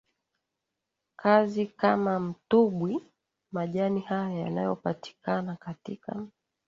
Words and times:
kazi 1.15 1.65
kama 1.65 2.19
mtubwi 2.19 2.99
Majani 3.51 3.99
haya 3.99 4.39
yanayopatikana 4.39 5.55
katika 5.55 6.27